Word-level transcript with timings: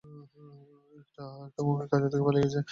একটা 0.99 1.23
মমি 1.65 1.85
খাঁচা 1.89 2.07
থেকে 2.11 2.23
পালিয়ে 2.25 2.43
গেছে! 2.45 2.59